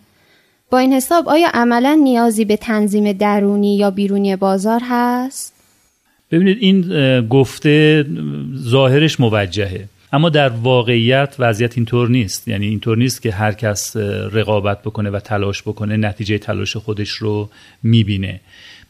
با 0.69 0.77
این 0.77 0.93
حساب 0.93 1.29
آیا 1.29 1.49
عملا 1.53 1.93
نیازی 1.93 2.45
به 2.45 2.57
تنظیم 2.57 3.11
درونی 3.11 3.77
یا 3.77 3.91
بیرونی 3.91 4.35
بازار 4.35 4.81
هست؟ 4.89 5.50
ببینید 6.31 6.57
این 6.59 6.81
گفته 7.27 8.05
ظاهرش 8.55 9.19
موجهه. 9.19 9.87
اما 10.13 10.29
در 10.29 10.49
واقعیت 10.49 11.35
وضعیت 11.39 11.77
اینطور 11.77 12.09
نیست. 12.09 12.47
یعنی 12.47 12.67
اینطور 12.67 12.97
نیست 12.97 13.21
که 13.21 13.31
هر 13.31 13.51
کس 13.51 13.95
رقابت 14.31 14.81
بکنه 14.81 15.09
و 15.09 15.19
تلاش 15.19 15.61
بکنه 15.61 15.97
نتیجه 15.97 16.37
تلاش 16.37 16.77
خودش 16.77 17.09
رو 17.09 17.49
می‌بینه. 17.83 18.39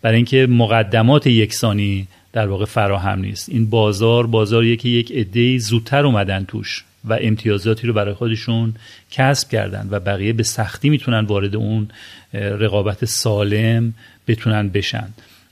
برای 0.02 0.16
اینکه 0.16 0.48
مقدمات 0.48 1.28
یکسانی 1.28 2.08
در 2.34 2.48
واقع 2.48 2.66
فراهم 2.66 3.20
نیست. 3.20 3.50
این 3.50 3.70
بازار 3.70 4.28
بازاریه 4.28 4.76
که 4.76 4.90
یک 4.90 5.12
عده 5.12 5.58
زودتر 5.58 6.06
اومدن 6.06 6.46
توش 6.46 6.84
و 7.06 7.18
امتیازاتی 7.22 7.88
رو 7.88 7.94
برای 7.94 8.14
خودشون 8.14 8.74
کسب 9.12 9.50
کردن 9.50 9.88
و 9.92 10.00
بقیه 10.00 10.34
به 10.34 10.44
سختی 10.44 10.90
می‌تونن 10.90 11.26
وارد 11.26 11.56
اون 11.56 11.88
رقابت 12.34 13.06
سالم 13.06 13.94
بتونن 14.28 14.70
بشن. 14.70 15.08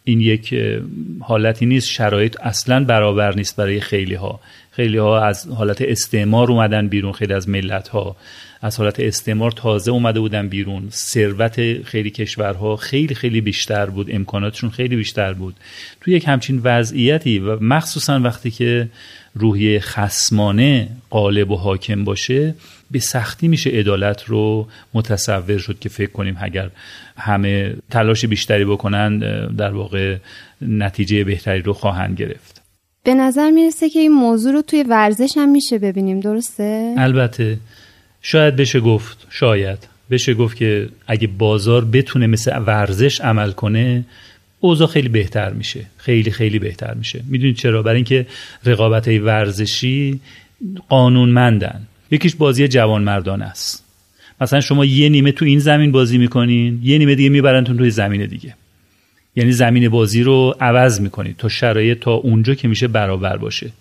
این 0.09 0.21
یک 0.21 0.55
حالتی 1.21 1.65
نیست. 1.65 1.89
شرایط 1.89 2.37
اصلا 2.41 2.83
برابر 2.83 3.35
نیست 3.35 3.55
برای 3.55 3.79
خیلی 3.79 4.15
ها 4.15 4.39
خیلی 4.71 4.97
ها 4.97 5.25
از 5.25 5.47
حالت 5.47 5.81
استعمار 5.81 6.51
اومدن 6.51 6.87
بیرون 6.87 7.11
خیلی 7.11 7.33
از 7.33 7.49
ملت 7.49 7.87
ها 7.87 8.15
از 8.61 8.77
حالت 8.77 8.99
استعمار 8.99 9.51
تازه 9.51 9.91
اومده 9.91 10.19
بودن 10.19 10.47
بیرون. 10.47 10.87
ثروت 10.91 11.83
خیلی 11.83 12.09
کشورها 12.09 12.75
خیلی 12.75 13.15
خیلی 13.15 13.41
بیشتر 13.41 13.85
بود 13.85 14.15
امکاناتشون 14.15 14.69
خیلی 14.69 14.95
بیشتر 14.95 15.33
بود. 15.33 15.55
توی 16.01 16.13
یک 16.13 16.27
همچین 16.27 16.61
وضعیتی 16.63 17.39
و 17.39 17.63
مخصوصا 17.63 18.19
وقتی 18.19 18.51
که 18.51 18.89
روحیه 19.35 19.79
خسمانه 19.79 20.89
قالب 21.09 21.51
و 21.51 21.55
حاکم 21.55 22.03
باشه 22.03 22.55
به 22.91 22.99
سختی 22.99 23.47
میشه 23.47 23.69
عدالت 23.69 24.23
رو 24.23 24.67
متصور 24.93 25.57
شد 25.57 25.79
که 25.79 25.89
فکر 25.89 26.11
کنیم 26.11 26.37
اگر 26.41 26.69
همه 27.17 27.75
تلاش 27.89 28.25
بیشتری 28.25 28.65
بکنن 28.65 29.17
در 29.47 29.73
واقع 29.73 30.17
نتیجه 30.61 31.23
بهتری 31.23 31.61
رو 31.61 31.73
خواهند 31.73 32.17
گرفت. 32.17 32.58
به 33.03 33.13
نظر 33.13 33.49
می‌رسه 33.51 33.89
که 33.89 33.99
این 33.99 34.11
موضوع 34.11 34.51
رو 34.51 34.61
توی 34.61 34.83
ورزش 34.83 35.33
هم 35.37 35.49
میشه 35.49 35.79
ببینیم 35.79 36.19
درسته؟ 36.19 36.93
البته. 36.97 37.57
شاید 38.21 38.55
بشه 38.55 38.79
گفت 38.79 39.27
شاید 39.29 39.77
بشه 40.11 40.33
گفت 40.33 40.57
که 40.57 40.89
اگه 41.07 41.27
بازار 41.27 41.85
بتونه 41.85 42.27
مثل 42.27 42.57
ورزش 42.57 43.21
عمل 43.21 43.51
کنه 43.51 44.05
اوضاع 44.59 44.87
خیلی 44.87 45.09
بهتر 45.09 45.53
میشه. 45.53 45.85
خیلی 45.97 46.31
خیلی 46.31 46.59
بهتر 46.59 46.93
میشه. 46.93 47.23
می‌دونید 47.27 47.55
چرا؟ 47.55 47.83
برای 47.83 47.95
اینکه 47.95 48.27
رقابت 48.65 49.07
ورزشی 49.07 50.19
قانونمندن. 50.89 51.81
یکیش 52.11 52.35
بازی 52.35 52.67
جوان 52.67 53.03
مردان 53.03 53.41
است. 53.41 53.85
مثلا 54.41 54.61
شما 54.61 54.85
یه 54.85 55.09
نیمه 55.09 55.31
تو 55.31 55.45
این 55.45 55.59
زمین 55.59 55.91
بازی 55.91 56.17
می‌کنین 56.17 56.79
یه 56.83 56.97
نیمه 56.97 57.15
دیگه 57.15 57.29
میبرنتون 57.29 57.77
توی 57.77 57.89
زمین 57.89 58.25
دیگه. 58.25 58.55
یعنی 59.35 59.51
زمین 59.51 59.89
بازی 59.89 60.23
رو 60.23 60.55
عوض 60.61 61.01
می‌کنید 61.01 61.37
تا 61.37 61.49
شرایط 61.49 61.99
تا 61.99 62.11
اونجا 62.11 62.53
که 62.53 62.67
میشه 62.67 62.87
برابر 62.87 63.37
باشه. 63.37 63.71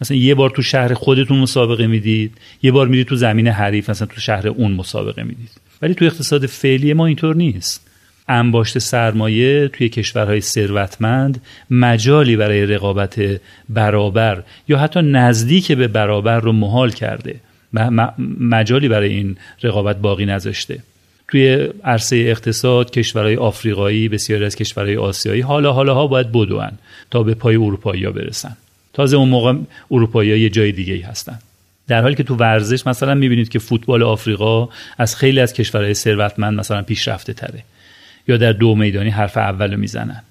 مثلا 0.00 0.16
یه 0.16 0.34
بار 0.34 0.50
تو 0.50 0.62
شهر 0.62 0.94
خودتون 0.94 1.38
مسابقه 1.38 1.86
می‌دید 1.86 2.32
یه 2.62 2.72
بار 2.72 2.88
می‌دید 2.88 3.06
تو 3.06 3.16
زمین 3.16 3.48
حریف 3.48 3.90
مثلا 3.90 4.06
تو 4.06 4.20
شهر 4.20 4.48
اون 4.48 4.72
مسابقه 4.72 5.22
می‌دید. 5.22 5.50
ولی 5.82 5.94
تو 5.94 6.04
اقتصاد 6.04 6.46
فعلی 6.46 6.92
ما 6.92 7.06
اینطور 7.06 7.36
نیست. 7.36 7.84
انباشت 8.28 8.78
سرمایه 8.78 9.68
توی 9.68 9.88
کشورهای 9.88 10.40
ثروتمند 10.40 11.42
مجالی 11.70 12.36
برای 12.36 12.66
رقابت 12.66 13.40
برابر 13.68 14.42
یا 14.68 14.78
حتی 14.78 15.02
نزدیک 15.02 15.72
به 15.72 15.88
برابر 15.88 16.40
رو 16.40 16.52
محال 16.52 16.90
کرده 16.90 17.40
مجالی 18.40 18.88
برای 18.88 19.08
این 19.08 19.36
رقابت 19.62 19.96
باقی 19.96 20.26
نذاشته. 20.26 20.78
توی 21.28 21.68
عرصه 21.84 22.16
اقتصاد 22.16 22.90
کشورهای 22.90 23.36
آفریقایی 23.36 24.08
بسیاری 24.08 24.44
از 24.44 24.56
کشورهای 24.56 24.96
آسیایی 24.96 25.40
حالا 25.40 25.72
حالا 25.72 25.94
ها 25.94 26.06
باید 26.06 26.32
بدون 26.32 26.70
تا 27.10 27.22
به 27.22 27.34
پای 27.34 27.56
اروپایی 27.56 28.04
ها 28.04 28.10
برسن. 28.10 28.56
تازه 28.92 29.16
اون 29.16 29.28
موقع 29.28 29.54
اروپایی 29.90 30.40
یه 30.40 30.50
جای 30.50 30.72
دیگه 30.72 30.94
ای 30.94 31.00
هستن. 31.00 31.38
در 31.88 32.02
حالی 32.02 32.14
که 32.14 32.22
تو 32.22 32.34
ورزش 32.34 32.86
مثلا 32.86 33.14
می‌بینید 33.14 33.48
که 33.48 33.58
فوتبال 33.58 34.02
آفریقا 34.02 34.68
از 34.98 35.16
خیلی 35.16 35.40
از 35.40 35.52
کشورهای 35.52 35.94
ثروتمند 35.94 36.58
مثلا 36.58 36.82
پیشرفته 36.82 37.32
تره 37.32 37.62
یا 38.28 38.36
در 38.36 38.52
دو 38.52 38.74
میدانی 38.74 39.10
حرف 39.10 39.36
اول 39.36 39.74
می‌زنن. 39.74 40.22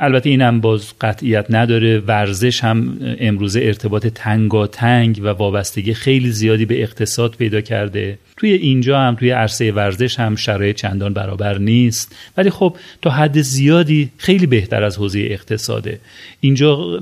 البته 0.00 0.30
اینم 0.30 0.60
باز 0.60 0.92
قطعیت 1.00 1.46
نداره. 1.50 1.98
ورزش 1.98 2.64
هم 2.64 2.98
امروزه 3.00 3.60
ارتباط 3.60 4.06
تنگاتنگ 4.06 5.20
و 5.22 5.28
وابستگی 5.28 5.94
خیلی 5.94 6.30
زیادی 6.30 6.64
به 6.64 6.82
اقتصاد 6.82 7.34
پیدا 7.34 7.60
کرده. 7.60 8.18
توی 8.36 8.52
اینجا 8.52 9.00
هم 9.00 9.14
توی 9.14 9.30
عرصه 9.30 9.72
ورزش 9.72 10.20
هم 10.20 10.36
شرایط 10.36 10.76
چندان 10.76 11.14
برابر 11.14 11.58
نیست. 11.58 12.16
ولی 12.36 12.50
خب 12.50 12.76
تا 13.02 13.10
حد 13.10 13.40
زیادی 13.40 14.10
خیلی 14.18 14.46
بهتر 14.46 14.82
از 14.82 14.96
حوزه 14.96 15.18
اقتصاده. 15.30 16.00
اینجا 16.40 17.00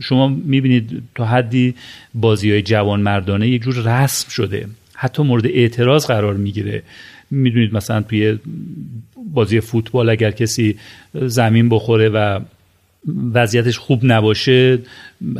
شما 0.00 0.28
می‌بینید 0.28 1.02
تا 1.14 1.24
حدی 1.24 1.74
بازی 2.14 2.50
های 2.50 2.62
جوان 2.62 3.00
مردانه 3.00 3.48
یک 3.48 3.62
جور 3.62 3.74
رسم 3.74 4.28
شده. 4.30 4.66
حتی 5.02 5.22
مورد 5.22 5.46
اعتراض 5.46 6.06
قرار 6.06 6.34
می‌گیره. 6.34 6.82
می‌دونید 7.30 7.74
مثلا 7.74 8.02
توی 8.02 8.38
بازی 9.34 9.60
فوتبال 9.60 10.10
اگر 10.10 10.30
کسی 10.30 10.76
زمین 11.14 11.68
بخوره 11.68 12.08
و 12.08 12.40
وضعیتش 13.34 13.78
خوب 13.78 14.00
نباشه 14.02 14.78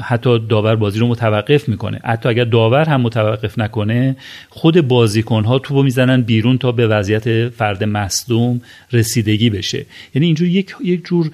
حتی 0.00 0.38
داور 0.48 0.76
بازی 0.76 0.98
رو 0.98 1.06
متوقف 1.08 1.68
می‌کنه. 1.68 2.00
حتی 2.04 2.28
اگر 2.28 2.44
داور 2.44 2.88
هم 2.88 3.00
متوقف 3.00 3.58
نکنه 3.58 4.16
خود 4.48 4.88
بازیکن 4.88 5.44
ها 5.44 5.58
توپو 5.58 5.82
می‌زنن 5.82 6.22
بیرون 6.22 6.58
تا 6.58 6.72
به 6.72 6.86
وضعیت 6.86 7.48
فرد 7.48 7.84
مصدوم 7.84 8.60
رسیدگی 8.92 9.50
بشه. 9.50 9.86
یعنی 10.14 10.26
اینجور 10.26 10.48
یک 10.48 10.74
یک 10.84 11.04
جور 11.04 11.30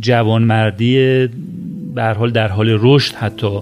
جوانمردی 0.00 1.28
به 1.94 2.02
حال 2.02 2.30
در 2.30 2.48
حال 2.48 2.78
رشد 2.80 3.14
حتی 3.14 3.58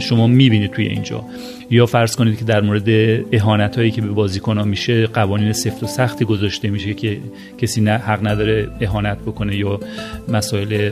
شما 0.00 0.26
می‌بینید 0.26 0.70
توی 0.70 0.86
اینجا. 0.86 1.24
یا 1.72 1.86
فرض 1.86 2.16
کنید 2.16 2.38
که 2.38 2.44
در 2.44 2.60
مورد 2.60 2.88
اهانت 3.32 3.76
هایی 3.76 3.90
که 3.90 4.02
به 4.02 4.08
بازیکن 4.08 4.58
ها 4.58 4.64
میشه 4.64 5.06
قوانین 5.06 5.52
سفت 5.52 5.82
و 5.82 5.86
سختی 5.86 6.24
گذاشته 6.24 6.70
میشه 6.70 6.94
که 6.94 7.20
کسی 7.58 7.80
نه 7.80 7.90
حق 7.90 8.26
نداره 8.26 8.68
اهانت 8.80 9.18
بکنه 9.18 9.56
یا 9.56 9.80
مسائل 10.28 10.90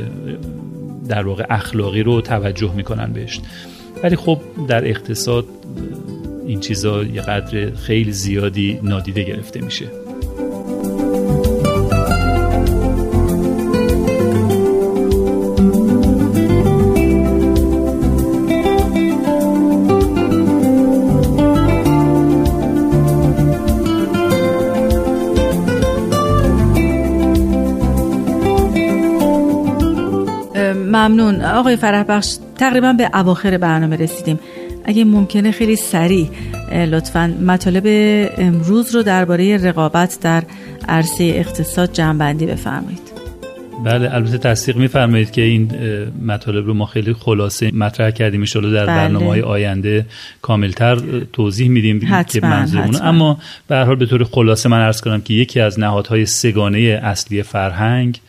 در 1.09 1.27
واقع 1.27 1.47
اخلاقی 1.51 2.03
رو 2.03 2.21
توجه 2.21 2.75
می‌کنن 2.75 3.13
بهش. 3.13 3.41
ولی 4.03 4.17
خب 4.17 4.41
در 4.69 4.89
اقتصاد 4.89 5.45
این 6.47 6.61
چیزا 6.61 7.03
یه 7.05 7.23
قدر 7.23 7.75
خیلی 7.75 8.13
زیادی 8.13 8.81
نادیده 8.83 9.23
گرفته 9.23 9.61
میشه. 9.61 9.87
آقای 31.71 31.81
فرح 31.81 32.03
بخش 32.03 32.37
تقریبا 32.59 32.93
به 32.93 33.11
اواخر 33.15 33.59
برنامه 33.59 33.97
رسیدیم. 33.97 34.39
اگه 34.85 35.05
ممکنه 35.05 35.51
خیلی 35.51 35.77
سریع 35.77 36.29
لطفا 36.73 37.35
مطالب 37.47 37.83
امروز 38.39 38.95
رو 38.95 39.03
درباره 39.03 39.57
رقابت 39.57 40.19
در 40.21 40.43
عرصه 40.89 41.25
اقتصاد 41.25 41.93
جمعبندی 41.93 42.47
بفرمایید. 42.47 43.01
بله 43.85 44.15
البته 44.15 44.39
تصدیق 44.39 44.77
میفرمایید 44.77 45.31
که 45.31 45.43
این 45.43 45.71
مطالب 46.27 46.67
رو 46.67 46.75
ما 46.75 46.87
خیلی 46.87 47.13
خلاصه 47.13 47.71
مطرح 47.75 48.11
کردیم. 48.11 48.45
ان 48.57 48.63
در 48.63 48.69
بله. 48.71 48.87
برنامه 48.87 49.27
های 49.27 49.43
آینده 49.43 50.07
کاملتر 50.43 50.97
توضیح 51.33 51.69
میدیم 51.69 52.25
که 52.29 52.41
منظورمون. 52.43 53.03
اما 53.03 53.39
به 53.69 53.75
هر 53.77 53.85
حال 53.85 53.97
به 53.97 54.07
طور 54.07 54.25
خلاصه 54.25 54.69
من 54.69 54.81
عرض 54.81 55.01
کنم 55.01 55.21
که 55.21 55.35
یکی 55.35 55.61
از 55.61 55.81
نهادهای 55.81 56.27
سگانه 56.27 56.79
اصلی 56.79 57.43
فرهنگ 57.43 58.21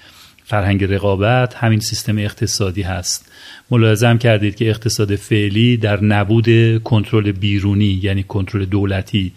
فرهنگ 0.51 0.83
رقابت 0.83 1.55
همین 1.55 1.79
سیستم 1.79 2.17
اقتصادی 2.17 2.81
هست. 2.81 3.31
ملاحظه 3.69 4.17
کردید 4.17 4.55
که 4.55 4.69
اقتصاد 4.69 5.15
فعلی 5.15 5.77
در 5.77 6.03
نبود 6.03 6.47
کنترل 6.83 7.31
بیرونی 7.31 7.99
یعنی 8.03 8.23
کنترل 8.23 8.65
دولتی 8.65 9.31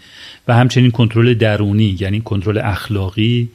و 0.48 0.54
همچنین 0.54 0.90
کنترل 0.90 1.34
درونی 1.34 1.96
یعنی 2.00 2.20
کنترل 2.20 2.58
اخلاقی 2.58 3.48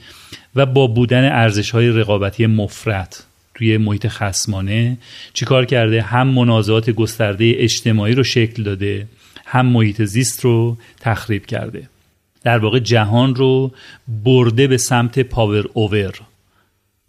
و 0.56 0.66
با 0.66 0.88
بودن 0.88 1.32
ارزش 1.32 1.72
های 1.72 1.90
رقابتی 1.90 2.46
مفرد 2.46 3.24
توی 3.56 3.78
محیط 3.78 4.08
خسمانه 4.08 4.98
چیکار 5.34 5.66
کرده؟ 5.66 6.02
هم 6.02 6.28
منازعات 6.28 6.90
گسترده 6.90 7.54
اجتماعی 7.58 8.16
رو 8.16 8.24
شکل 8.24 8.64
داده 8.64 9.08
هم 9.46 9.66
محیط 9.66 10.02
زیست 10.02 10.42
رو 10.46 10.78
تخریب 11.00 11.46
کرده. 11.46 11.90
در 12.44 12.58
واقع 12.58 12.80
جهان 12.80 13.36
رو 13.36 13.72
برده 14.24 14.68
به 14.68 14.78
سمت 14.78 15.20
پاور 15.20 15.66
اوور 15.74 16.29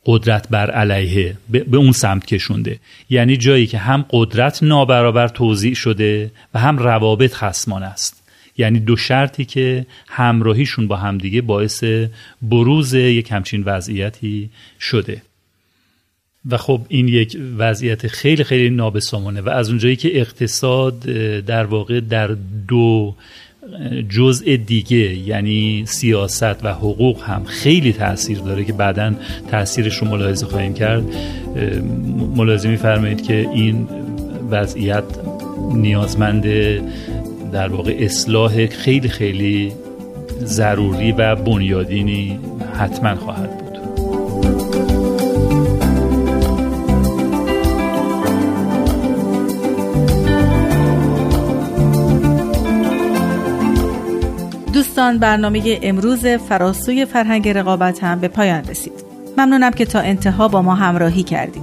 قدرت 0.06 0.48
بر 0.48 0.70
علیه 0.70 1.36
به 1.48 1.76
اون 1.76 1.92
سمت 1.92 2.26
کشونده. 2.26 2.78
یعنی 3.10 3.36
جایی 3.36 3.66
که 3.66 3.78
هم 3.78 4.04
قدرت 4.10 4.62
نابرابر 4.62 5.28
توضیح 5.28 5.74
شده 5.74 6.30
و 6.54 6.58
هم 6.58 6.78
روابط 6.78 7.34
خسمان 7.34 7.82
است. 7.82 8.22
یعنی 8.58 8.80
دو 8.80 8.96
شرطی 8.96 9.44
که 9.44 9.86
همراهیشون 10.08 10.88
با 10.88 10.96
همدیگه 10.96 11.40
باعث 11.40 11.84
بروز 12.42 12.94
یک 12.94 13.32
همچین 13.32 13.62
وضعیتی 13.62 14.50
شده. 14.80 15.22
و 16.48 16.56
خب 16.56 16.80
این 16.88 17.08
یک 17.08 17.38
وضعیت 17.58 18.06
خیلی 18.06 18.44
خیلی 18.44 18.70
نابسامانه 18.70 19.40
و 19.40 19.48
از 19.48 19.68
اونجایی 19.68 19.96
که 19.96 20.20
اقتصاد 20.20 21.00
در 21.40 21.64
واقع 21.64 22.00
در 22.00 22.26
دو 22.68 23.14
جزء 24.08 24.56
دیگه 24.56 25.16
یعنی 25.16 25.84
سیاست 25.86 26.64
و 26.64 26.68
حقوق 26.68 27.22
هم 27.22 27.44
خیلی 27.44 27.92
تاثیر 27.92 28.38
داره 28.38 28.64
که 28.64 28.72
بعدا 28.72 29.12
تاثیرش 29.50 29.96
رو 29.96 30.08
ملاحظه 30.08 30.46
خواهیم 30.46 30.74
کرد. 30.74 31.02
ملاحظه 32.36 32.68
میفرمایید 32.68 33.22
که 33.22 33.48
این 33.54 33.88
وضعیت 34.50 35.04
نیازمند 35.74 36.44
در 37.52 37.68
واقع 37.68 37.96
اصلاح 37.98 38.66
خیلی 38.66 39.08
خیلی 39.08 39.72
ضروری 40.44 41.12
و 41.12 41.36
بنیادینی 41.36 42.38
حتما 42.78 43.14
خواهد 43.14 43.58
بود. 43.58 43.69
دوستان 54.90 55.18
برنامه 55.18 55.78
امروز 55.82 56.26
فراسوی 56.26 57.04
فرهنگ 57.04 57.48
رقابت 57.48 58.04
هم 58.04 58.20
به 58.20 58.28
پایان 58.28 58.64
رسید. 58.64 58.92
ممنونم 59.38 59.70
که 59.70 59.84
تا 59.84 60.00
انتها 60.00 60.48
با 60.48 60.62
ما 60.62 60.74
همراهی 60.74 61.22
کردید. 61.22 61.62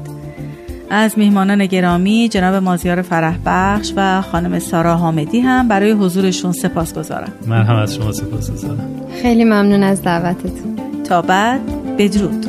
از 0.89 1.17
میهمانان 1.17 1.65
گرامی 1.65 2.29
جناب 2.29 2.55
مازیار 2.55 3.01
فرح 3.01 3.37
بخش 3.45 3.93
و 3.95 4.21
خانم 4.21 4.59
سارا 4.59 4.97
حامدی 4.97 5.39
هم 5.39 5.67
برای 5.67 5.91
حضورشون 5.91 6.51
سپاس 6.51 6.93
گذارم 6.93 7.33
من 7.47 7.63
هم 7.63 7.75
از 7.75 7.95
شما 7.95 8.11
سپاس 8.11 8.51
گذارم 8.51 9.01
خیلی 9.21 9.43
ممنون 9.43 9.83
از 9.83 10.01
دعوتتون. 10.01 10.75
تا 11.03 11.21
بعد 11.21 11.61
بدرود. 11.97 12.45